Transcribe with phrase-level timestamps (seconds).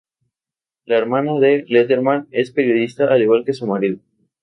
[0.85, 3.99] La hermana de Letterman es periodista, al igual que su marido.